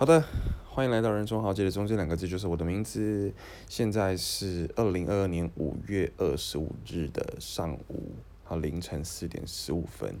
[0.00, 0.24] 好的，
[0.66, 3.30] 欢迎来到人中豪杰的中间两个字就是我的名字。
[3.68, 10.18] 现在是二零二二年五月二十五日的上午，好凌晨四点十五分。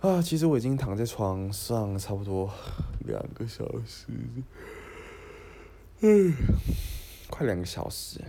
[0.00, 2.52] 啊，其实我已经躺在床上差不多
[3.06, 4.08] 两个小时，
[6.00, 6.34] 嗯，
[7.30, 8.20] 快两个小时。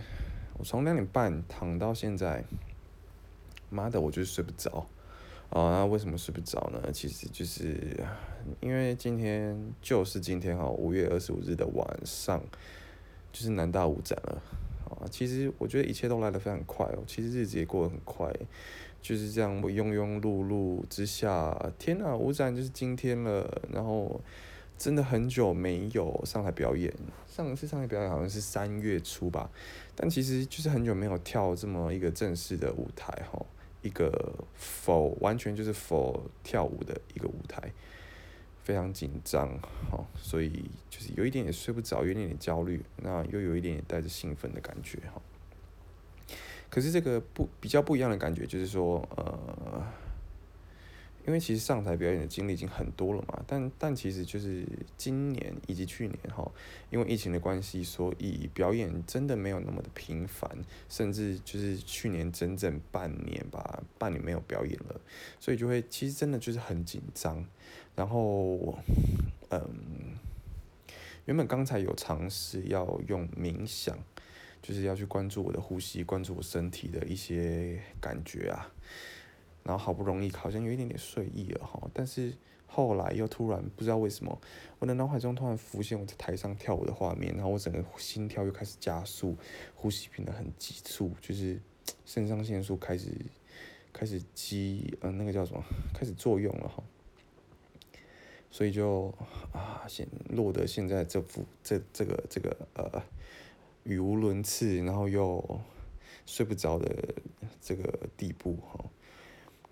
[0.56, 2.44] 我从两点半躺到现在，
[3.70, 4.86] 妈的，我就是睡不着。
[5.50, 6.90] 啊，那为什么睡不着呢？
[6.92, 7.98] 其实就是
[8.60, 12.42] 因为今天就是今天哈，五月二十五日的晚上，
[13.32, 14.42] 就是南大五展了。
[14.90, 18.30] 啊，其实我觉得一切都来得非常快哦，其实日子也过得很快，
[19.00, 23.62] 就是这样庸庸碌碌之下，天呐，五展就是今天了。
[23.72, 24.20] 然后
[24.76, 26.92] 真的很久没有上台表演，
[27.26, 29.50] 上一次上台表演好像是三月初吧，
[29.94, 33.44] 但其实就是很久没有跳这么一个正式的舞台哈。
[33.82, 37.72] 一个否完全就是否跳舞的一个舞台，
[38.62, 39.58] 非常紧张，
[39.90, 45.20] 好，所以就是有一点点睡不着，有一点点焦虑，那又有一点点带着兴奋的感觉，哈。
[46.70, 49.86] 可是这个不比较不一样的感觉，就是说，呃。
[51.28, 54.64] 因为其实上台表演的经历已经很多了嘛，但但其实就是
[54.96, 56.50] 今年以及去年哈，
[56.88, 60.50] 因为疫情的关系，所以表演真的没有那么的频繁，
[60.88, 64.98] 甚至就是去年整整半年吧，半年没有表演了，
[65.38, 67.44] 所以就会其实真的就是很紧张，
[67.94, 68.78] 然后
[69.50, 70.16] 嗯，
[71.26, 73.98] 原本刚才有尝试要用冥想，
[74.62, 78.72] 就是要去关注我的呼吸，关注我身体的一些感觉啊。
[79.68, 82.32] 然后好不容易好像有一点点睡意了哈，但是
[82.66, 84.40] 后来又突然不知道为什么，
[84.78, 89.36] 我的脑海中突然浮现我在台上跳舞的画面，然后我整个心跳又开始加速，
[89.74, 91.60] 呼吸变得很急促，就是
[92.06, 93.10] 肾上腺素开始
[93.92, 96.82] 开始激，呃，那个叫什么，开始作用了哈，
[98.50, 99.12] 所以就
[99.52, 103.02] 啊，现落得现在这副这这个这个呃
[103.84, 105.60] 语无伦次，然后又
[106.24, 107.14] 睡不着的
[107.60, 108.82] 这个地步哈。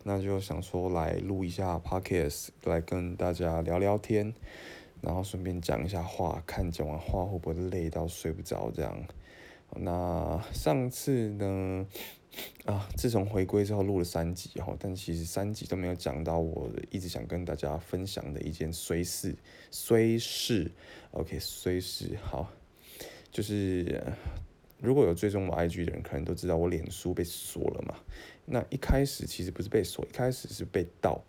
[0.09, 4.33] 那就想说来录一下 podcast，来跟大家聊聊天，
[5.01, 8.97] 然后顺便讲一下话，看讲完话会不会累到睡不着这样。
[9.75, 11.85] 那上次呢，
[12.67, 19.35] 啊，自从回归之后录了三集哈，但其实三集都没有讲到我一直想跟大家分享的一件虽事，
[19.73, 20.71] 虽事
[21.11, 22.49] ，OK，虽事好，
[23.33, 24.01] 就是
[24.79, 27.97] 如果有追踪我 IG 的人，可能都知道我脸书被锁了嘛。
[28.47, 31.23] 那一开始其实不是被锁，一开始是被盗。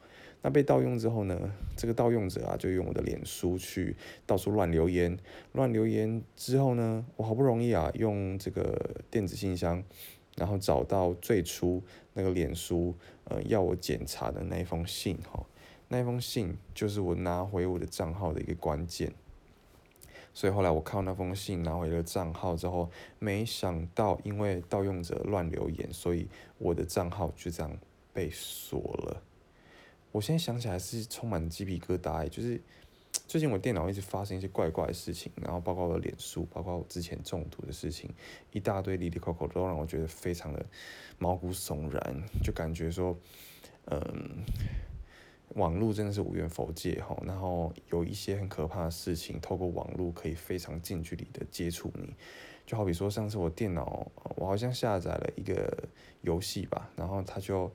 [0.43, 3.95] 那被盗用之后呢，这个盗用者啊就用我的脸书去
[4.25, 5.17] 到处乱留言，
[5.53, 9.83] 乱留言之后呢，我好不容易啊用这个电子信箱，
[10.35, 11.83] 然后找到最初
[12.13, 15.43] 那个脸书呃要我检查的那一封信哈，
[15.87, 19.11] 那一封信就是我拿回我的账号的一个关键。
[20.37, 26.27] 所以后来我靠那封信拿回了账号之后，没想到因为盗用者乱留言，所以
[26.59, 27.75] 我的账号就这样
[28.13, 29.23] 被锁了。
[30.11, 32.61] 我现在想起来是充满鸡皮疙瘩，就是
[33.25, 38.07] 最近我电脑一直发生一些怪怪的事情，然后包括我的脸书，包括我之前中毒的事情，
[38.51, 40.63] 一大堆里里口口都让我觉得非常的
[41.17, 43.17] 毛骨悚然，就感觉说，
[43.85, 44.45] 嗯。
[45.55, 52.13] 网络真的是无缘佛界哈，然后有一些很可怕的事情，透过网络可以非常近距离的接触你，
[52.65, 55.87] 就好比说上次我电脑，我好像下载了一个
[56.21, 57.71] 游戏吧，然后它就，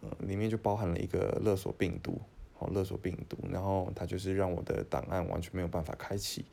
[0.00, 2.20] 呃，里面就包含了一个勒索病毒，
[2.58, 6.44] 哦，勒索病毒，然后它就是让我的档案完全没有办法开启，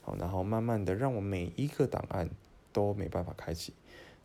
[0.00, 2.30] 好，然后慢慢的让我每一个档案
[2.72, 3.74] 都没办法开启，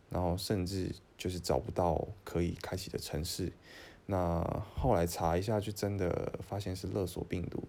[0.10, 3.52] 然后甚至就是找不到可以开启的城市。
[4.08, 4.44] 那
[4.76, 7.64] 后来查一下，就真的发现是勒索病毒。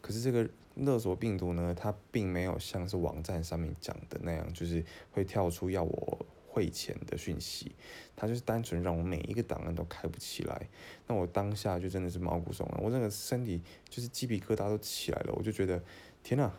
[0.00, 7.72] 可是这个勒索病毒呢，它并没有像是网站上面讲的那样，就是会跳出要我汇钱的讯息。
[8.14, 10.68] 它就是单纯让我每一个档案都开不起来。
[11.06, 15.34] 那我当下就真的是毛骨悚然，我整个身体就是鸡皮疙瘩都起来了。
[15.36, 15.82] 我就觉得，
[16.22, 16.50] 天呐，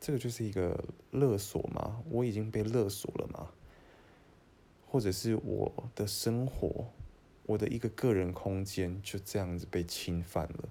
[0.00, 0.82] 这个就是一个
[1.12, 2.02] 勒索吗？
[2.10, 3.50] 我已经被勒索了吗？
[4.90, 6.86] 或者是我的生活？
[7.48, 10.68] 我的一个个人空间就这样子被侵犯了，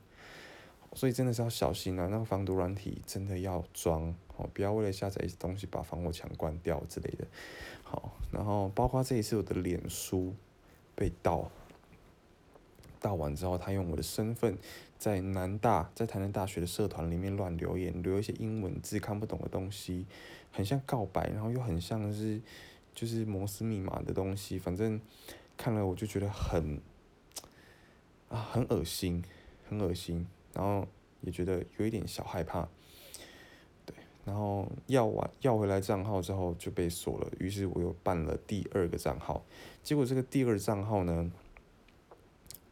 [0.93, 2.07] 所以真的是要小心啊！
[2.11, 7.25] 那个防毒软体真的要装哦，不要为了下载一些东西把防火墙关掉之类的。
[7.81, 10.35] 好，然后包括这一次我的脸书
[10.93, 11.49] 被盗，
[13.01, 14.55] 盗完之后，他用我的身份
[14.99, 20.05] 在南大，在台南大学的社团里面乱留言，留一些英文字看不懂的东西，
[20.51, 22.39] 很像告白，然后又很像是
[22.93, 25.01] 就是摩斯密码的东西，反正。
[25.57, 26.79] 看了我就觉得很
[28.29, 29.23] 啊很恶心，
[29.67, 30.25] 很恶心。
[30.53, 30.87] 然后
[31.21, 32.67] 也觉得有一点小害怕。
[33.85, 33.95] 对，
[34.25, 39.43] 然后要完要回来账号之后就被锁了，于是我又办了第二个账号，
[39.83, 41.31] 结果这个第二账号呢，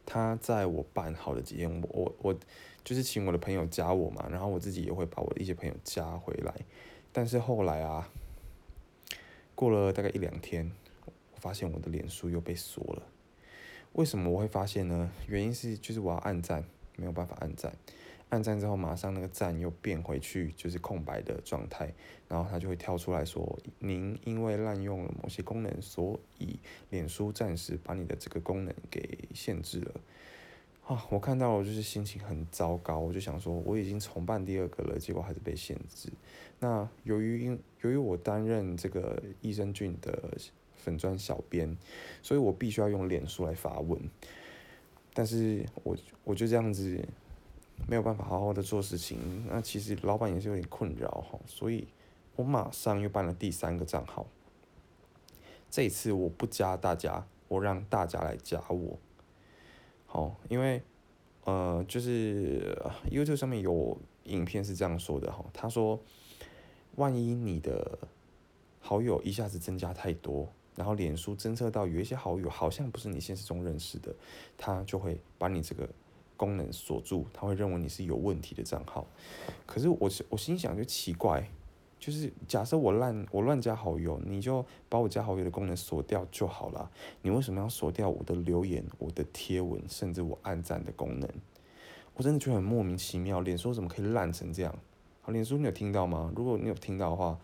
[0.04, 2.38] 他在我办好的几天，我我我
[2.82, 6.54] 就是请我的朋友加我嘛，然后我自己也会把我的一些朋友加回来，
[7.12, 8.10] 但是后来啊，
[9.54, 10.70] 过了大概一两天，
[11.38, 13.02] 发现我的脸书又被锁了。
[13.92, 15.10] 为什么我会发现呢？
[15.26, 16.62] 原因是就是我要按赞，
[16.96, 17.74] 没有办法按赞，
[18.28, 21.94] 按赞之后马上那个赞又变回去就是空白的状态，
[22.28, 26.58] 然后它就会跳出来说您因为滥用了某些功能，所以
[26.90, 30.00] 脸书暂时把你的这个功能给限制了。
[30.84, 36.10] 啊，我看到我就是心情很糟糕，我就想说我已经重办第二个了，结果还是被限制。
[36.58, 40.36] 那由于因由于我担任这个益生菌的。
[40.86, 41.76] 粉砖小编，
[42.22, 44.00] 所以我必须要用脸书来发文，
[45.12, 47.04] 但是我我就这样子
[47.88, 49.18] 没有办法好好的做事情，
[49.50, 51.88] 那其实老板也是有点困扰哈，所以
[52.36, 54.28] 我马上又办了第三个账号，
[55.68, 58.96] 这一次我不加大家，我让大家来加我，
[60.06, 60.80] 好，因为
[61.42, 62.78] 呃就是
[63.10, 65.98] YouTube 上面有影片是这样说的哈，他说
[66.94, 67.98] 万一你的
[68.78, 70.48] 好友一下子增加太多。
[70.76, 74.14] 然后脸书侦测到有一些好友好像不是你现实中认识的，
[74.58, 75.88] 他就会把你这个
[76.36, 79.06] 功能锁住，他会认为你是有问题的账号。
[79.64, 81.48] 可是我我心想就奇怪，
[81.98, 86.90] 就是假设我乱我乱加好友，你就把我加好友的功能锁掉就好了，
[87.22, 91.26] 你为什么要锁掉我的留言、我的贴文，甚至我按赞的功能？
[92.14, 94.78] 我真的觉得很莫名其妙，脸书怎么可以烂成这样？
[95.22, 96.30] 好，脸书你有听到吗？
[96.36, 97.38] 如果你有听到的话。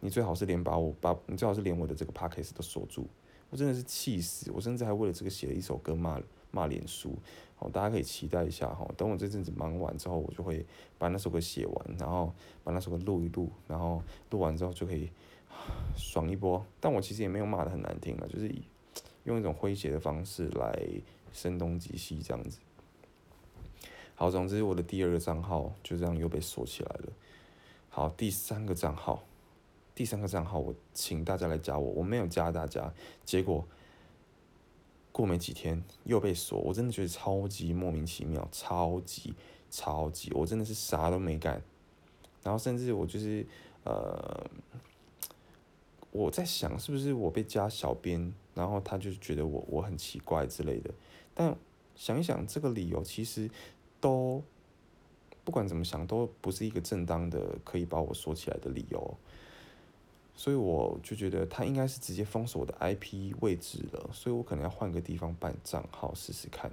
[0.00, 3.06] 你最好是连把我把你最好是连我的这个 podcast 都锁住，
[3.50, 6.20] 我真的是气死，我甚至还为了这个写了一首歌骂
[6.50, 7.16] 骂脸书，
[7.56, 10.64] 好，大家可以期待一下哈，等我这阵子忙完之后，我就会
[10.98, 12.32] 把那首歌写完，然后
[12.62, 15.10] 把那首歌录一录，然后录完之后就可以
[15.96, 16.64] 爽一波。
[16.80, 18.54] 但我其实也没有骂的很难听了，就是
[19.24, 20.86] 用一种诙谐的方式来
[21.32, 22.58] 声东击西这样子。
[24.14, 27.12] 好，总之我的第二个账号就这样又被锁起来了。
[27.88, 29.22] 好，第三个账号。
[29.96, 32.92] 第三个账号，我请大家来加我，我没有加大家，
[33.24, 33.66] 结果
[35.10, 39.34] 过没几天又被锁，我真的觉得超级莫名其妙，超级
[39.70, 41.62] 超级，我真的是啥都没干，
[42.42, 43.46] 然后甚至我就是
[43.84, 44.44] 呃，
[46.10, 50.92] 我在想是不是我被加小编，然后他就觉得我我很奇怪之类的，
[51.32, 51.56] 但
[51.94, 53.50] 想一想这个理由其实
[53.98, 54.42] 都
[55.42, 59.16] 不管怎么想都不是一个正当的可以把我锁起来的理由。
[60.38, 66.70] 所以我就觉得他应该是直接封锁我的 IP 位置了，所以我可能要换个地方办账号试试看，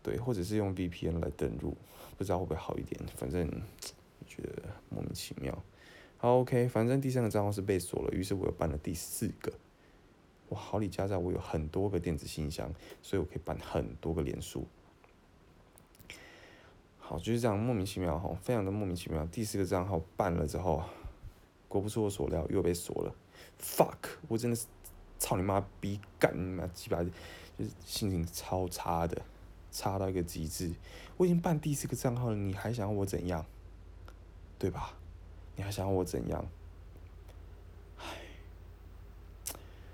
[0.00, 1.76] 对，或者是用 VPN 来登录，
[2.16, 3.00] 不知道会不会好一点。
[3.16, 3.50] 反正
[4.28, 5.60] 觉得莫名其妙。
[6.16, 9.52] 好，OK，反正第三个账号是被锁了，于是我又办了第四个。
[10.50, 12.72] 哇，好李家在我有很多个电子信箱，
[13.02, 14.64] 所以我可以办很多个连书。
[16.98, 19.26] 好，就是这样莫名其妙哈，非常的莫名其妙。
[19.26, 20.80] 第四个账号办了之后。
[21.74, 23.12] 果不出我所料，又被锁了。
[23.60, 23.96] Fuck！
[24.28, 24.66] 我真的是
[25.18, 27.10] 操你妈逼干你妈鸡巴，就
[27.64, 29.20] 是心情超差的，
[29.72, 30.70] 差到一个极致。
[31.16, 33.44] 我已经办第四个账号了，你还想要我怎样？
[34.56, 34.94] 对吧？
[35.56, 36.46] 你还想要我怎样？
[37.98, 38.04] 唉，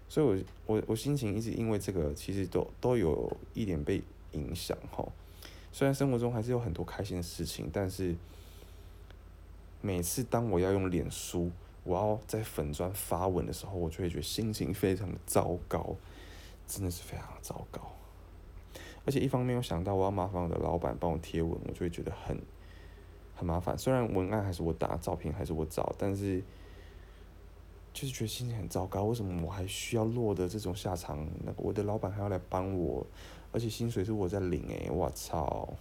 [0.06, 5.02] 所以我我我心情一直因为这个，其实都都有一点被影响哈。
[5.72, 8.14] 虽然生活中还是有很多开心的事情，但是
[9.80, 11.50] 每次当我要用脸书。
[11.84, 15.96] 我要在粉砖发文的时候，我就会觉得心情非常的糟糕，
[16.66, 17.80] 真的是非常糟糕。
[19.06, 22.38] 而且一方面又想到我要麻烦我的老板帮我贴文，我就会觉得很
[23.34, 23.76] 很麻烦。
[23.76, 26.42] 虽然文案还是我打，照片还是我找，但是
[27.94, 29.04] 就是觉得心情很糟糕。
[29.04, 31.26] 为什么我还需要落得这种下场？
[31.42, 33.04] 那我的老板还要来帮我，
[33.52, 35.72] 而且薪水是我在领诶，我操！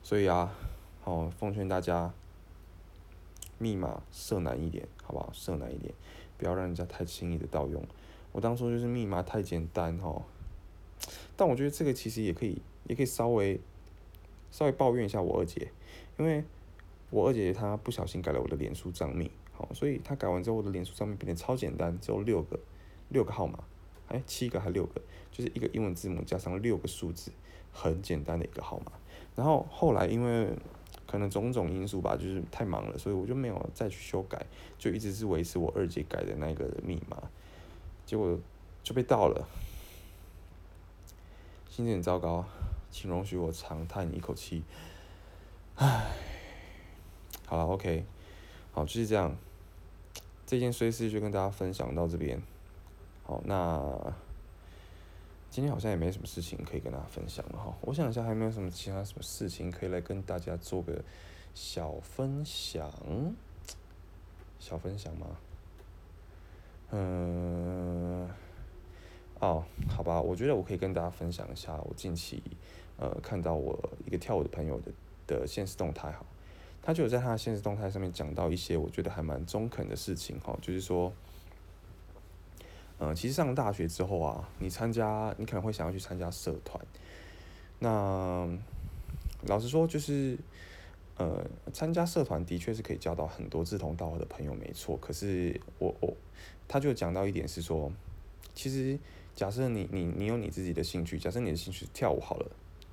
[0.00, 0.54] 所以啊，
[1.02, 2.14] 好奉劝大家。
[3.62, 5.30] 密码设难一点，好不好？
[5.32, 5.94] 设难一点，
[6.36, 7.80] 不要让人家太轻易的盗用。
[8.32, 10.20] 我当初就是密码太简单哈，
[11.36, 13.60] 但我觉得这个其实也可以，也可以稍微
[14.50, 15.70] 稍微抱怨一下我二姐，
[16.18, 16.42] 因为
[17.10, 22.58] 我二姐她不小心改了我的脸书账密，好，所以她改完之后，我的脸书账密变得超简单，只有六个
[23.10, 23.62] 六个号码，
[24.08, 25.00] 哎，七个还六个，
[25.30, 27.30] 就是一个英文字母加上六个数字，
[27.70, 28.92] 很简单的一个号码。
[29.36, 30.48] 然后后来因为
[31.12, 34.46] 可能种种因素吧，就是太忙了，所以我就没有再去修改，
[34.78, 37.22] 就一直是维持我二姐改的那个密码，
[38.06, 38.38] 结果
[38.82, 39.46] 就被盗了，
[41.68, 42.42] 心情很糟糕，
[42.90, 44.62] 请容许我长叹一口气，
[45.74, 46.12] 唉，
[47.44, 48.06] 好了，OK，
[48.72, 49.36] 好，就是这样，
[50.46, 52.40] 这件衰事就跟大家分享到这边。
[53.24, 53.78] 好，那
[55.52, 57.76] 今天好像也没什么事情可以跟大家分享了哈。
[57.82, 61.04] 我想一下，还没有什么其他什么事情可以来跟大家做个
[61.52, 62.90] 小分享，
[64.58, 65.26] 小分享吗？
[66.92, 68.26] 嗯。
[69.40, 72.42] 哦，好吧，我觉得我可以跟大家分享一下我近期，
[72.96, 74.90] 呃，看到我一个跳舞的朋友的
[75.26, 76.24] 的现实动态哈，
[76.80, 81.12] 他就有在他的现实动态上面讲到一些我觉得还蛮中肯的事情哈，就是说，
[83.04, 86.80] 嗯，其实上了大学之后啊，你参加，你可能会想要去参加社团，
[87.80, 88.48] 那
[89.46, 90.38] 老实说，就是，
[91.16, 96.16] 呃，参加社团的确是可以交到很多志同道合的朋友，没错，可是我我，
[96.68, 97.90] 他就讲到一点是说，
[98.54, 98.96] 其实。
[99.34, 102.50] 假设你你你有你自己的兴趣，假设你的兴趣跳舞好了，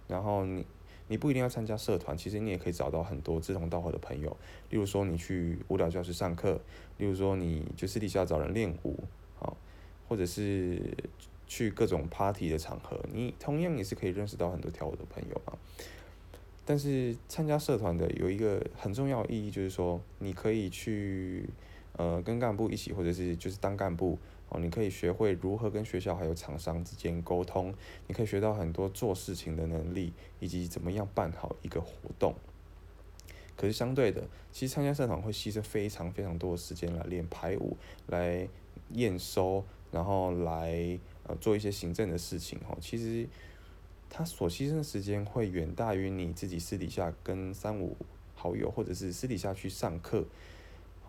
[0.07, 0.65] 然后你
[1.09, 4.37] 你不一定要参加社团，其实你也可以找到很多志同道合的朋友。
[4.69, 6.61] 例如说你去舞蹈教室上课，
[6.97, 9.03] 例如说你就私底下找人练舞，
[10.09, 10.81] 或者是
[11.47, 15.55] 去各种 party 的场合，你同样也是可以认识到很多跳舞的朋友啊。
[16.65, 21.47] 但是参加社团的有一个很重要的意义，就是说你可以去
[21.95, 24.17] 呃跟干部一起，或者是就是当干部。
[24.51, 27.71] 哦，你可以学会如何跟学校还有厂商之间沟通，
[28.07, 32.33] 你可以学到很多做事情的能力，以及怎么样办好一个活动。
[33.55, 38.47] 可是相对的，其实参加社团会牺牲非常非常多的时间来练排舞，来
[38.93, 42.59] 验收，然后来呃做一些行政的事情。
[42.69, 43.27] 哦，其实
[44.09, 47.95] 他所牺牲的时间会远大于你自己私底下跟三五
[48.35, 50.25] 好友，或者是私底下去上课。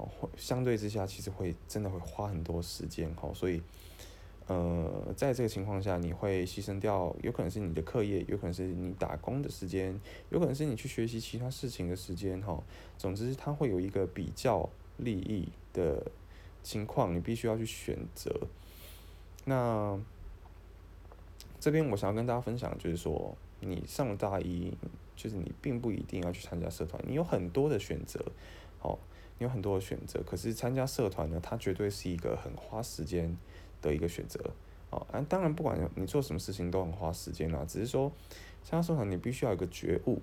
[0.02, 3.60] 会相对之下，其实会真的会花很多时间哈，所以，
[4.46, 12.58] 呃，在这个情况下，你会牺牲掉，有可能是你的课业，有可能是你打工的时间，有可能是你去学习其他事情的时间哈。
[12.96, 16.10] 总之，他会有一个比较利益的
[16.62, 18.34] 情况，你必须要去选择。
[19.44, 19.98] 那
[21.58, 24.72] 这边我想要跟大家分享，就是说，你上了大一，
[25.16, 28.24] 就是你并不一定要去参加社团，你有很多的选择，
[28.78, 28.98] 好。
[29.38, 33.34] 你有很多的选择，可是参加社团呢，它绝对是一个很花时间
[33.80, 34.38] 的一个选择，
[34.90, 38.12] 哦，啊，当然不管你做什么事情都很花时间啦，只是说
[38.62, 40.20] 参加社团你必须要有个觉悟，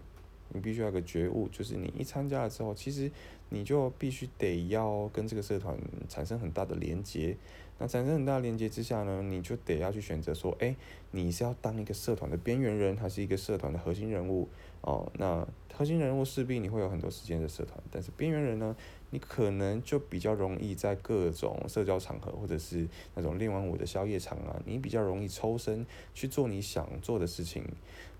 [0.49, 3.11] 你必须要有个觉悟，就是你一参加了之后，其实
[3.49, 5.75] 你就必须得要跟这个社团
[6.07, 7.35] 产生很大的连接，
[7.79, 10.75] 那产生很大连接之下呢，你就得要去选择说，哎，
[11.11, 14.49] 你是要当一个社团的边缘人，还是一个社团的核心人物？
[14.81, 18.75] 哦，那核心人物势必你会有很多时间的社团，但是边缘人呢？
[19.09, 27.63] 你可能就比较容易在各种社交场合，或者是那种练完舞的宵夜场啊，你比较容易抽身去做你想做的事情。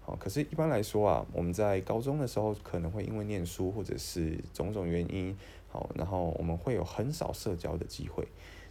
[0.02, 5.36] 好，可是，一般来说啊，我们在高中的时候可能会因为念书或者是种种原因，
[5.68, 8.26] 好，然后我们会有很少社交的机会。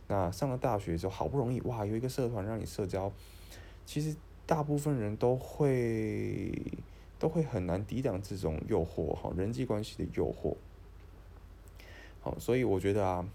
[0.08, 3.12] 那上了大学之后，好不容易哇，有一个社团让你社交，
[3.84, 4.14] 其实
[4.46, 6.52] 大部分人都会
[7.18, 10.54] 都会很难抵挡这种诱惑，哈，人际关系的诱惑。
[12.20, 13.26] 好所以我觉得啊，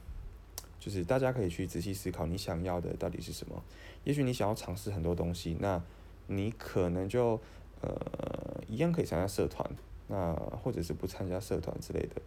[0.79, 3.63] 就是大家可以去仔细思考你想要的到底是什么。
[4.03, 5.81] 也许你想要尝试很多东西，那
[6.27, 7.39] 你可能就
[7.81, 9.69] 呃一样可以参加社团，
[10.07, 12.21] 那或者是不参加社团之类的。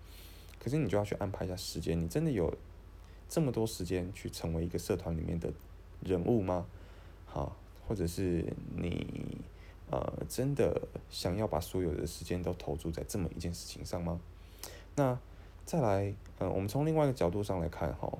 [0.58, 2.52] 可是你就要去安排一下时间，你真的有
[3.28, 5.52] 这么多时间去成为一个社团里面的
[6.02, 6.66] 人物吗？
[7.26, 8.45] 好，或者是
[8.76, 9.38] 你
[9.90, 14.21] 呃真的想要把所有的时间都投注在这么一件事情上吗？
[14.97, 15.19] 那。
[15.66, 18.19] 再来，嗯，我们从另外一个角度上来看哈，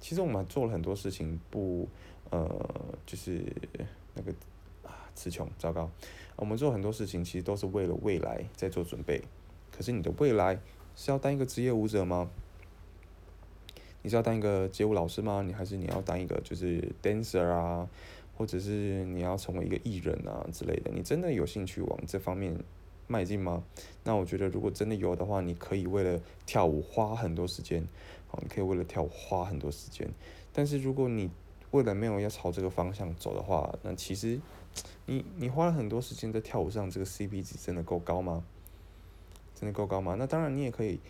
[0.00, 1.86] 其实我们做了很多事情，不，
[2.30, 2.48] 呃，
[3.04, 3.44] 就是
[4.14, 4.32] 那个
[4.82, 5.90] 啊，词穷，糟糕，
[6.36, 9.22] 我们做很多事情其实都是为了未来在做准备。
[9.70, 10.58] 可是你的未来
[10.96, 12.30] 是要当一个职业舞者吗？
[14.02, 15.42] 你是要当一个街舞老师吗？
[15.42, 17.88] 你还是你要当一个就是 dancer 啊，
[18.36, 20.90] 或者是你要成为一个艺人啊之类的？
[20.94, 22.58] 你真的有兴趣往这方面？
[23.10, 23.64] 迈进吗？
[24.04, 27.82] 那我觉得，如果真的有的话，你可以为了跳舞花很多时间，
[28.26, 30.06] 好，你可以为了跳舞花很多时间。
[30.52, 31.30] 但是如果你
[31.70, 34.38] 未来没有要朝这个方向走的话，那其实
[35.06, 38.44] 你你花了很多时间在跳舞上，这个 CP 值真的够高吗？
[39.54, 40.14] 真的够高吗？
[40.18, 41.00] 那当然，你也可以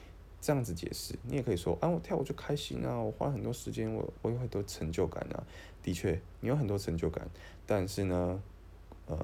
[0.41, 5.43] 这样子解释，你也可以说，啊，我跳舞就开心啊，我花很多时间，我我有很多成就感啊。
[5.83, 7.29] 的确，你有很多成就感，
[7.67, 8.43] 但是呢？
[9.11, 9.17] 嗯，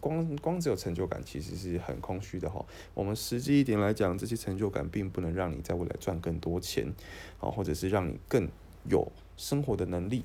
[0.00, 2.64] 光光只有成就感其实是很空虚的哈。
[2.94, 6.90] 我们实际一点来讲，这些成就感并不能让你在未来赚更多钱，
[7.38, 8.48] 啊，或者是让你更
[8.88, 10.24] 有生活的能力，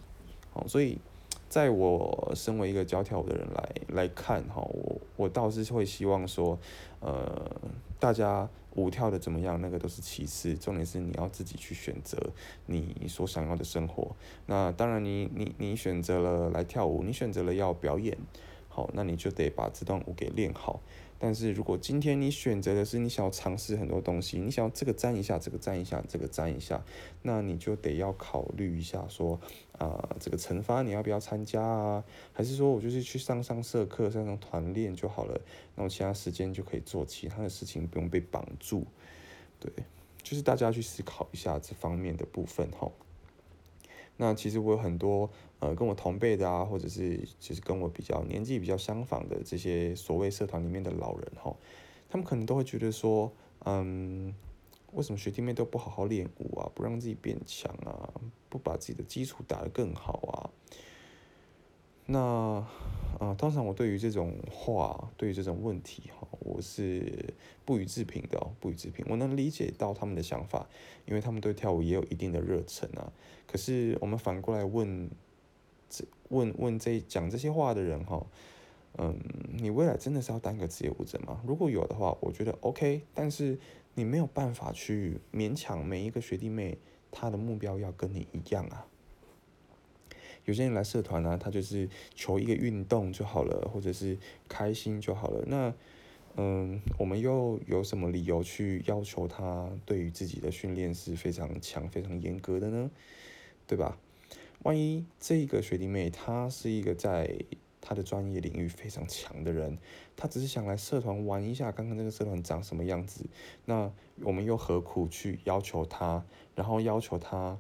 [0.54, 0.98] 好，所以
[1.50, 6.58] 在我身为一个教跳舞的人来来看哈，我我倒是会希望说，
[7.02, 7.52] 呃，
[8.00, 12.18] 大家舞跳的怎么样，那个都是其次，重点是你要自己去选择
[12.68, 14.16] 你所想要的生活。
[14.46, 18.18] 那当然你，你你选择了来跳舞，你选择了要表演，
[18.76, 20.82] 好，那你就得把这段舞给练好。
[21.18, 26.84] 但是如果今天你选择的是你想要尝试很多东西，你想要这个沾一下，这个沾一下，这个沾一下，
[27.22, 29.40] 那你就得要考虑一下，说
[29.78, 32.04] 啊，这个惩罚你要不要参加啊？
[32.34, 35.40] 还是说我就是去上上社课、上上团练就好了，
[35.76, 38.86] 那我其他时间就可以做其他的事情，不用被绑住。
[39.58, 39.72] 对，
[40.22, 42.92] 就是大家去思考一下这方面的部分哈。
[44.18, 45.30] 那其实我有很多
[45.66, 51.56] 呃跟我同辈的啊，或者是就是跟我比较年纪比较相仿的这些所谓社团里面的老人哈，
[52.10, 53.32] 他们可能都会觉得说，
[53.66, 54.34] 嗯，
[54.94, 58.14] 为什么学弟妹都不好好练舞啊，不让自己变强啊，
[58.50, 60.50] 不把自己的基础打得更好啊？
[62.06, 62.66] 那。
[63.18, 69.06] 啊，通常我对于这种话，对于这种问题，哈，我是不予置评的，不予置评。
[69.08, 70.68] 我能理解到他们的想法，
[71.06, 73.10] 因为他们对跳舞也有一定的热忱啊。
[73.48, 75.10] 可是我们反过来问，
[76.30, 78.26] 问问这讲这些话的人，哈，
[78.98, 79.18] 嗯，
[79.54, 81.42] 你未来真的是要当个职业舞者吗？
[81.46, 83.58] 如果有的话，我觉得 OK，但是
[83.94, 86.78] 你没有办法去勉强每一个学弟妹，
[87.12, 88.88] 他的目标要跟你一样啊。
[90.46, 95.44] 有些人来社团呢，他就是求一个运动就好了，或者是开心就好了。
[95.48, 95.74] 那，
[96.38, 102.92] 嗯，我们又有什么理由去要求他对于自己的训练是非常强、非常严格的呢？
[103.66, 103.98] 对吧？
[104.66, 107.38] 万一这个学弟妹他是一个在
[107.80, 109.78] 他的专业领域非常强的人，
[110.18, 113.28] 他只是想来社团玩一下，看看这个社团长什么样子，
[113.66, 113.92] 那
[114.24, 117.60] 我们又何苦去要求他，然后要求他？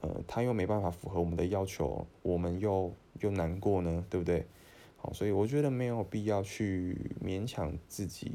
[0.00, 4.44] 呃，他又没办法符合我们的要求，我们又又难过呢，对不对？
[4.96, 8.32] 好，所以我觉得没有必要去勉强自己，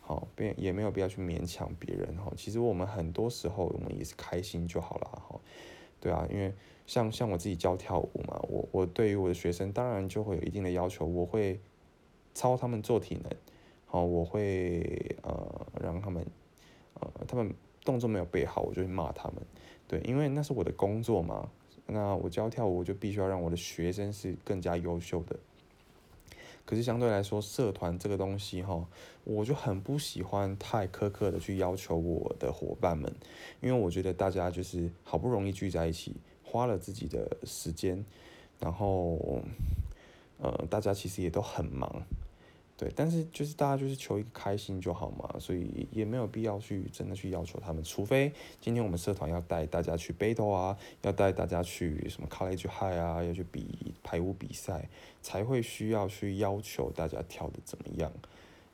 [0.00, 2.32] 好，别也没有必要去勉强别人哈。
[2.36, 5.40] 其实我们很多时候我们也是开心就好了哈。
[6.00, 6.54] 对啊，因为
[6.86, 11.58] 像像我自己教跳舞嘛，我我对于我的学生当然就会有一定的要求，我会
[12.34, 13.32] 操他们做体能，
[13.86, 16.24] 好，我会呃让他们
[16.94, 17.52] 呃他们
[17.84, 19.36] 动作没有背好，我就会骂他们。
[19.88, 21.48] 对，因为那是我的工作嘛，
[21.86, 25.36] 那我教跳舞，我就必须要让我的学生是更加优秀的。
[26.66, 28.84] 可是相对来说，社团这个东西哈，
[29.24, 33.10] 我就很不喜欢太苛刻的去要求我的伙伴们，
[33.62, 38.04] 因为我觉得大家就是好不容易聚在一起，花了自己的时间，
[38.58, 39.40] 然后，
[40.38, 42.02] 呃，大家其实也都很忙。
[42.78, 54.90] 对，但是就是大家就是求一个开心就好嘛，所以也没有必要去真的去要求他们，除非今天我们社团要带大家去 battle 啊，要带大家去什么 college high 啊，要去比排舞比赛，
[55.22, 58.12] 才会需要去要求大家跳的怎么样。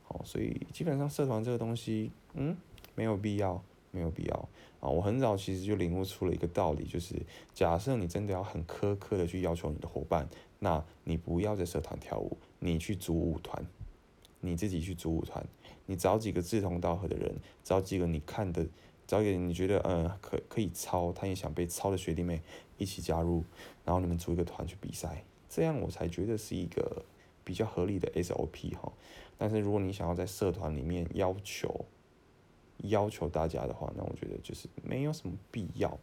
[0.03, 2.57] 好，所以基本上社团这个东西，嗯，
[2.97, 3.63] 没有必要，
[3.93, 4.49] 没有必要
[4.81, 4.89] 啊。
[4.89, 7.15] 我很早其实就领悟出了一个道理，就是
[7.55, 13.65] 假设你真的要很苛刻的去要求你的伙伴，那你不要在社团跳舞，你去组舞团。
[14.43, 15.45] 你自己去组舞团，
[15.87, 18.67] 你找几个志同道合的人，找几个你看的，
[19.07, 22.43] 找几个你觉得嗯可可以抄，他也想被抄的学弟妹
[22.77, 23.45] 一起加入，
[23.85, 27.05] 然后你们组一个团去比赛，这样我才觉得是一个
[27.45, 28.93] 比较合理的 SOP 哈。
[29.39, 31.85] 但是如果你想要在社团里面要求
[32.79, 35.99] 要求大家的话，那我觉得就是没有什么必要，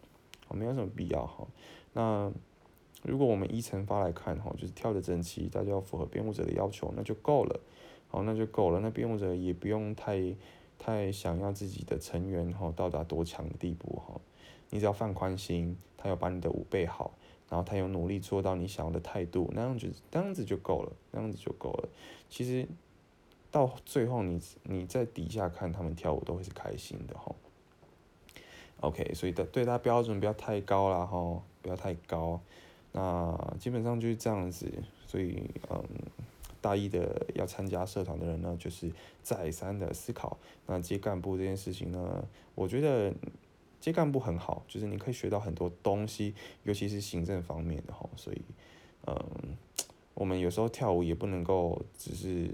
[0.52, 1.46] 没有什么必要哈。
[1.94, 2.32] 那
[3.04, 7.60] 如果我们依成发来看哈，就是跳的整齐，大家要符合编舞者的要求，那就够了。
[8.12, 8.80] 好，那就够了。
[8.80, 10.36] 那编舞者也不用太
[10.80, 14.20] 太想要自己的成员哈到达多强的地步哈。
[14.72, 17.12] 你只要放宽心，他有把你的舞备好，
[17.50, 21.90] 然后他有努力做到你想要的态度，那样子那样子就够了，那样子就够了。
[22.30, 22.68] 其实
[23.52, 27.36] 到最后，你你在底下看他们跳舞都会是开心的哈。
[28.80, 32.42] OK，所以的对他标准不要太高了哈，不要太高。
[32.92, 34.72] 那基本上就是这样子，
[35.06, 35.84] 所以嗯。
[36.62, 38.92] 大一的要参加社团的人呢，就是
[39.24, 40.38] 再三的思考。
[40.68, 42.24] 那接干部这件事情呢，
[42.56, 43.14] 我觉得
[43.80, 48.10] 接干部很好，就是你可以学到很多东西，尤其是行政方面的哈。
[48.16, 48.42] 所以，
[49.08, 49.16] 嗯，
[50.14, 52.50] 我们有时候跳舞也不能够只是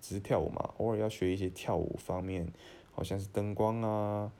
[0.00, 2.46] 只是跳舞嘛，偶尔要学一些跳舞方面，
[2.92, 4.30] 好像是灯光啊，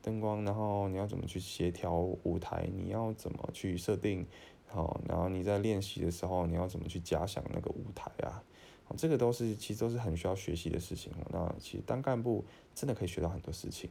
[0.00, 4.24] 灯光，然后你要怎么去协调舞台，你要怎么去设定，
[4.68, 8.40] 好，然后你在练习的时候，你要怎么去假想那个舞台啊？
[8.96, 13.90] 这个都是其实都是很需要学习的事情那其实当干部真的可以学到很多事情。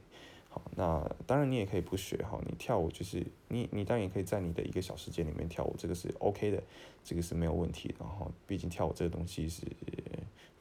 [0.50, 6.64] 好，那当然你也可以不学哈，你跳舞就是你你当然也可以在你的一个小时间里面跳舞，这个是 OK 的，
[7.04, 8.32] 这个是没有问题的哈。
[8.48, 9.62] 毕竟跳舞这个东西是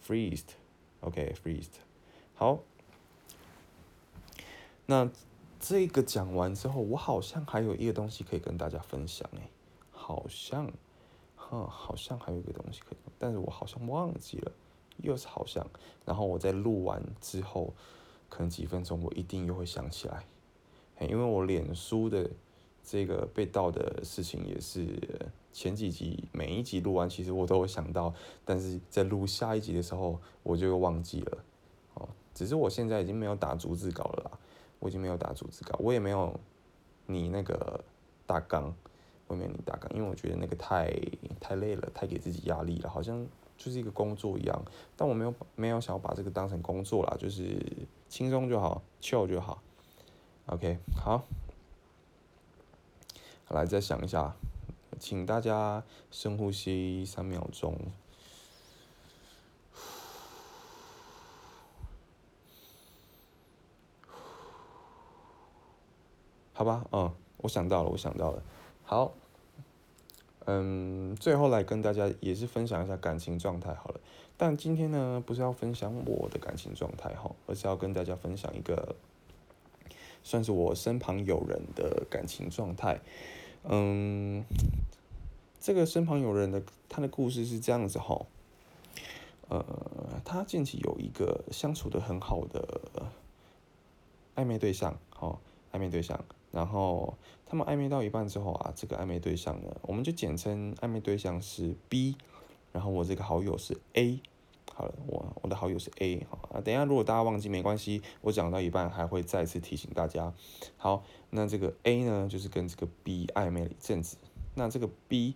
[0.04, 1.70] freest，OK，freest。
[2.34, 2.58] 好，
[4.86, 5.08] 那
[5.60, 9.48] 这个讲完之后，我好像还有一个东西可以跟大家分享诶，
[9.90, 10.70] 好像，
[11.48, 14.52] 哈，好像还有一个东西可以，但是我好像忘记了，
[15.02, 15.66] 又是好像，
[16.04, 17.72] 然后我在录完之后。
[18.28, 20.26] 可能几分钟，我一定又会想起来，
[20.98, 22.28] 因为我脸书的
[22.82, 24.98] 这个被盗的事情也是
[25.52, 28.12] 前几集每一集录完，其实我都有想到，
[28.44, 31.44] 但是在录下一集的时候我就又忘记了，
[31.94, 34.38] 哦，只是我现在已经没有打逐字稿了啦，
[34.80, 36.38] 我已经没有打逐字稿，我也没有
[37.06, 37.82] 你那个
[38.26, 38.74] 大纲，
[39.28, 40.92] 我没有你大纲，因为我觉得那个太
[41.40, 43.26] 太累了，太给自己压力了，好像。
[43.58, 44.62] 就是一个工作一样，
[44.98, 47.58] 但我没有没有想要把这个当成工作啦，就是
[48.06, 49.62] 轻松就好，chill 就好。
[50.44, 51.24] OK，好，
[53.48, 54.36] 来再想一下，
[55.00, 57.74] 请大家深呼吸三秒钟，
[66.52, 68.42] 好吧，嗯，我想到了，我想到了，
[68.84, 69.14] 好。
[70.46, 74.00] 嗯，最后来跟大家也是分享一下感情状态好了。
[74.36, 78.94] 但今天呢，不是要分享我的感情状态哈，而是要跟大家分享一个，
[80.22, 83.00] 算是我身旁有人的感情状态。
[83.64, 84.44] 嗯，
[85.58, 88.26] 这个身旁有人的他的故事是这样子哈。
[89.48, 89.64] 呃，
[90.24, 92.80] 他近期有一个相处的很好的
[94.36, 95.40] 暧昧对象，好，
[95.72, 96.24] 暧昧对象。
[96.56, 97.12] 然后
[97.44, 102.16] 他们暧昧到一半之后啊，这个暧昧对象呢，我们就简称暧昧对象是 B，
[102.72, 104.22] 然后我这个好友是 A，
[104.72, 110.32] 好了，我我的好友是 A，好啊，等一下如果大家忘记没关系，我讲到一半还会再次提醒大家。
[110.78, 114.16] 好，那这个 A 呢，就是跟这个 B 暧昧了一阵子，
[114.54, 115.34] 那这个 B，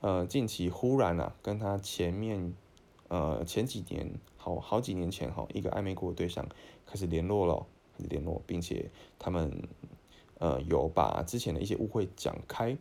[0.00, 2.54] 呃，近期忽然啊，跟他前面，
[3.08, 6.46] 呃，前几年好好几年前哈，一个暧昧过的对象
[6.86, 7.66] 开始联络了，
[7.98, 9.50] 开始联络，并且他们。
[10.40, 12.74] 呃，有把之前的一些误会讲开，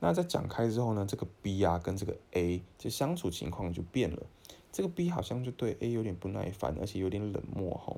[0.00, 4.22] 那在讲开之后呢，这个 B 啊跟这个 A 这相处情况就变了，
[4.70, 7.96] 这个 B 好像就对 A 有点不耐烦，而且有点冷漠哈，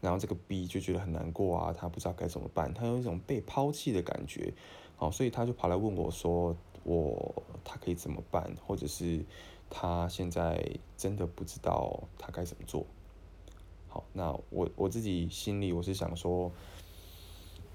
[0.00, 4.52] 然后这个 B 就觉得很难过啊，他不知道该怎么办，他有一种被抛弃的感觉，
[4.96, 9.24] 好，所以他就跑来问我说，我他可以怎么办，或者是
[9.70, 12.84] 他现在真的不知道他该怎么做，
[13.86, 16.50] 好，那我我自己心里我是想说。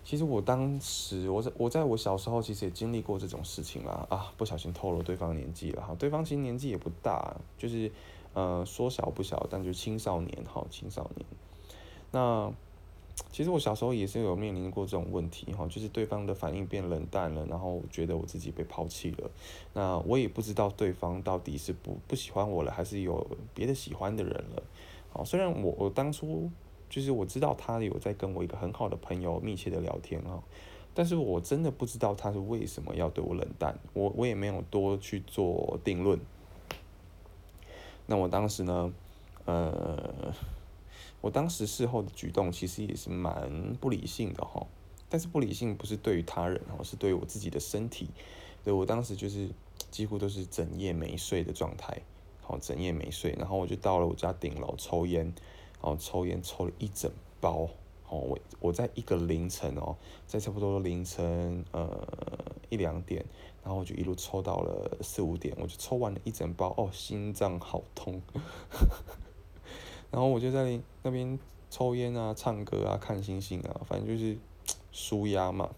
[0.03, 7.91] 其实我当时，我在我在我小时候，其实也经历过这种事情啦啊，不小心透露对方年纪了哈，对方其实年纪也不大，就是
[8.33, 11.25] 呃说小不小，但就青少年哈，青少年。
[12.11, 12.51] 那
[13.31, 19.29] 其实我小时候也是有面临过这种问题哈，就是对方的反应变冷淡了，然后觉得我自己被抛弃了，
[19.73, 24.63] 那我也不知道对方到底是不不喜欢我了，还是有别的喜欢的人了。
[25.13, 26.49] 好，虽然我我当初。
[26.91, 30.43] 就是我知道他有在跟我一个很好的朋友密切的聊天哈，
[30.93, 36.19] 但是我真的不知道他是为什么要对我冷淡，我我也没有多去做定论。
[38.07, 38.91] 那我当时呢，
[39.45, 40.33] 呃，
[41.21, 44.67] 我当时事后的举动其实也是蛮不理性的哈，
[45.07, 48.09] 但是不理性不是对于他人哦，是对于我自己的身体，
[48.65, 49.47] 对我当时就是
[49.89, 52.01] 几乎都是整夜没睡的状态，
[52.41, 55.33] 好整夜没睡，然后我就到了我家顶楼抽烟。
[55.83, 57.67] 然后抽烟抽了一整包，
[58.07, 59.95] 哦，我我在一个凌晨哦，
[60.27, 62.07] 在差不多凌晨呃
[62.69, 63.25] 一两点，
[63.63, 68.21] 然后我就一路抽到了四五点，我就抽完了一整包，哦，心脏好痛，
[70.11, 71.39] 然后我就在那边
[71.71, 74.37] 抽烟啊、唱歌啊、看星星啊，反正就是
[74.91, 75.71] 舒压嘛，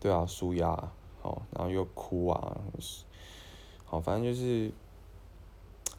[0.00, 2.58] 对啊，舒压，好，然后又哭啊，
[3.84, 4.72] 好，反正就是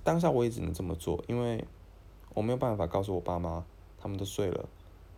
[0.03, 1.63] 当下我也只能这么做，因为。
[2.39, 3.65] 我没有办法告诉我爸妈，
[3.97, 4.69] 他们都睡了，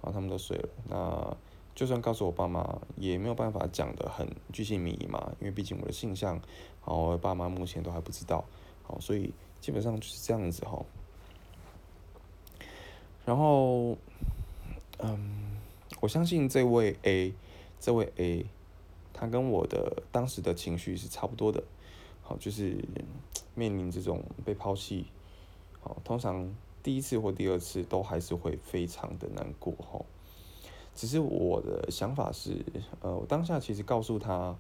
[0.01, 0.69] 啊，他们都睡了。
[0.89, 1.37] 那
[1.75, 6.41] 就算告诉我爸妈，也没有办法讲的很具细迷嘛，因为毕竟我的性向，
[6.79, 8.43] 好，我爸妈目前都还不知道，
[8.81, 10.83] 好，所以基本上就是这样子哈。
[13.23, 13.95] 然后，
[14.97, 15.59] 嗯，
[15.99, 17.35] 我相信这位 A，
[17.79, 18.47] 这位 A，
[19.13, 21.63] 他跟我的当时的情绪是差不多的，
[22.23, 22.83] 好，就是
[23.53, 25.05] 面临这种被抛弃，
[25.81, 26.51] 好，通常。
[26.83, 30.03] 第一次或第二次都还是会非常的难过哈，
[30.95, 32.65] 只是我的想法是，
[33.01, 34.55] 呃，我当下其实告诉他，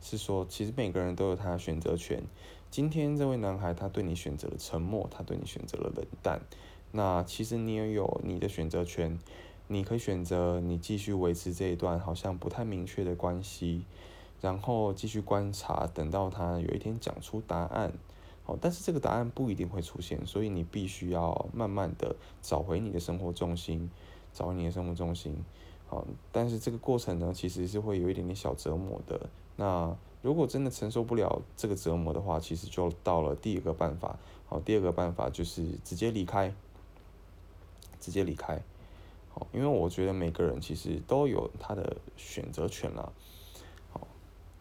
[0.00, 2.22] 是说其实每个人都有他的选择权。
[2.70, 6.40] 今天这位男孩他对你选择了沉默，他对你选择了冷淡，
[6.92, 9.18] 那其实你也有你的选择权，
[9.68, 13.84] 你可以选择你继续维持这一段好像不太明确的关系，
[14.40, 17.92] 然后继续观察，等到他有一天讲出答案。
[18.48, 23.90] 好，但是这个答案不一定会出现，所以你必须要慢慢的找回你的生活重心，
[24.32, 25.36] 找你的生活重心。
[25.86, 29.28] 好，但是这个过程呢，其实是会有一点点小折磨的。
[29.56, 34.18] 那如果真的承受不了这个折磨的话，其实就到了第二个办法。
[34.46, 36.54] 好，第二个办法就是直接离开，
[38.00, 38.62] 直接离开。
[39.28, 43.12] 好，因为我觉得每个人其实都有他的选择权了。
[43.92, 44.08] 好，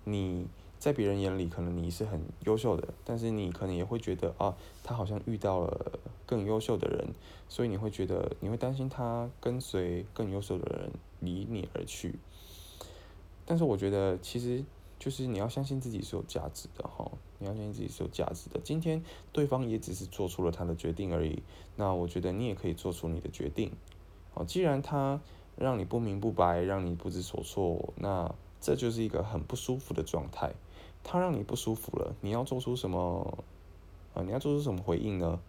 [0.04, 0.45] 你。
[0.80, 7.08] 在别人眼里，可能你是很优秀的，但是你可能也会觉得啊，他好像遇到了更优秀的人，
[7.50, 12.20] 所以你会觉得你会担心他跟随更优秀的人离你而去。
[13.46, 14.63] 但是我觉得，其实
[15.00, 17.10] 就是你要相信自己是有价值的哈，
[17.40, 18.60] 你要相信自己是有价值的。
[18.63, 21.42] 今天对方也只是做出了他的决定而已，
[21.76, 23.72] 那我觉得你也可以做出你的决定。
[24.34, 25.20] 好，既然他
[25.56, 30.54] 让你不明不白，让你不知所措，那这就是一个很不舒服的状态。
[31.04, 33.44] 他让你不舒服了，你要做出什么？
[34.14, 35.40] 啊，你要做出什么回应呢？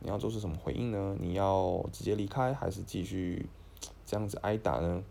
[0.00, 1.16] 你要做出什么回应呢？
[1.20, 3.46] 你要直接离开，还是继续
[4.04, 5.02] 这样子挨打呢？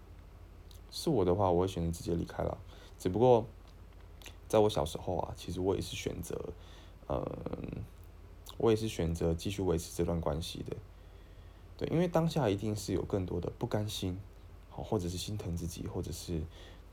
[0.92, 2.58] 是我的话，我会选择直接离开了。
[3.00, 3.46] 只不过，
[4.48, 6.38] 在我小时候啊，其实我也是选择，
[7.08, 7.26] 嗯，
[8.58, 10.76] 我也是选择继续维持这段关系的。
[11.78, 14.20] 对，因为当下一定是有更多的不甘心，
[14.70, 16.42] 好，或者是心疼自己，或者是。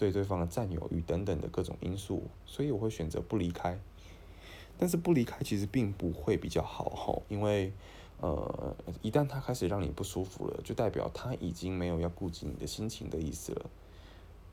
[0.00, 3.78] 对对方的占有欲等等的各种因素，所以我会选择不离开。
[4.78, 7.70] 但是不离开其实并不会比较好，因为
[8.18, 13.66] 呃，一旦他开始让你不舒服了，就代表他已经没有要顾及你的心情的意思了。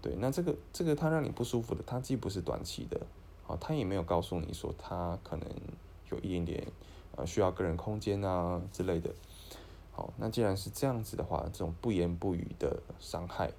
[0.01, 2.99] 对，那这个这个他让你不舒服的，他既不是短期的，
[3.47, 5.47] 啊，他也没有告诉你说他可能
[6.11, 6.67] 有一点点
[7.15, 9.09] 呃需要个人空间啊之类的。
[9.93, 13.53] 好，那既然是这样子的话，这种不言不语的伤害。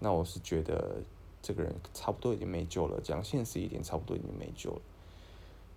[0.00, 1.02] 那我是觉得
[1.42, 4.80] 这个人差不多已经没救了，讲现实一点，差不多已经没救了。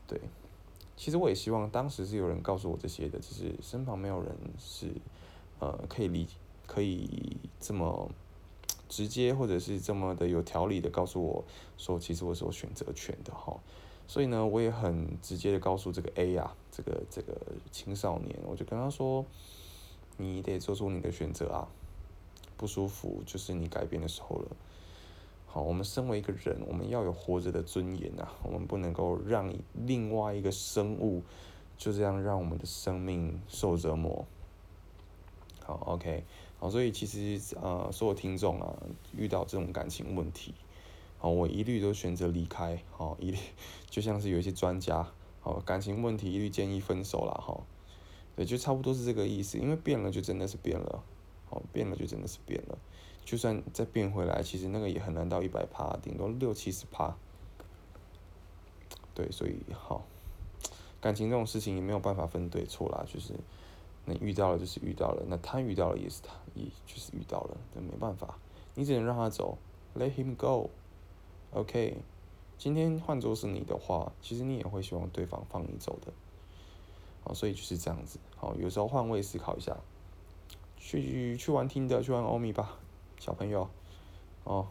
[0.08, 0.20] 对，
[0.96, 4.92] 其实我也希望当时是有人告诉我这些的，只是身旁没有人是
[5.60, 6.28] 呃可以理
[6.68, 8.10] 可以这么
[8.90, 11.44] 直接或者是这么的有条理的告诉我
[11.78, 13.60] 说，其实我是有选择权的哈。
[14.08, 17.34] 所以呢，我也很直接的告诉这个 A 呀，这个这个
[17.72, 19.26] 青少年，我就跟他说，
[20.18, 21.70] 你得做出你的选择啊。
[22.62, 24.56] 不舒服就是你改变的时候了。
[25.48, 31.24] 好，我们身为一个人，我们要有活着的尊严呐，我们不能够让另外一个生物
[31.76, 34.24] 就这样让我们的生命受折磨。
[35.66, 36.24] 好，OK，
[36.60, 38.78] 好，所以其实呃，所有听众啊，
[39.18, 40.54] 遇到这种感情问题，
[41.18, 42.80] 好，我一律都选择离开。
[42.92, 43.38] 好，一律
[43.90, 47.60] 就像是有一些专家，好，感情问题一律建议分手了哈。
[48.38, 51.04] 对，就差不多是这个意思，因为变了就真的是变了。
[51.52, 52.78] 哦，变了就真的是变了，
[53.24, 57.16] 就算再变回来，其实那个也很难到一百趴，顶多六七十趴。
[59.14, 60.04] 对，所以好，
[61.00, 63.34] 感情这种事情也没有办法分对错啦，就是
[64.06, 68.40] 你遇到了就是遇到了，那他遇到了也是他，也就是遇到了，那没办法，
[68.74, 69.58] 你只能让他走
[69.96, 70.70] ，Let him go。
[71.52, 71.98] OK，
[72.58, 76.14] 今天换作是你的话，其实你也会希望对方放你走的。
[77.26, 78.18] 好，所以就是这样子。
[78.38, 79.78] 好，有时候换位思考一下。
[80.84, 82.78] 去去玩听的，去玩欧米吧，
[83.20, 83.70] 小朋友，
[84.44, 84.66] 哦，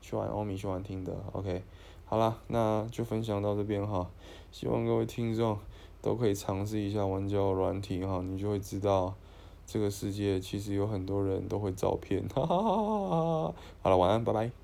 [0.00, 1.64] 去玩欧米，去玩听的，OK，
[2.04, 4.08] 好啦，那就分享到这边哈，
[4.52, 5.58] 希望各位听众
[6.00, 9.12] 都可以尝试一下玩交友软体哈，你就会知道
[9.66, 14.61] 这个世界其实有很多人都会照骗，哈哈哈哈哈哈，好了，晚安，拜拜。